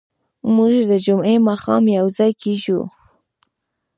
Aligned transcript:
موږ 0.55 0.75
د 0.91 0.93
جمعې 1.05 1.35
ماښام 1.47 1.83
یوځای 1.97 2.31
کېږو. 2.41 2.81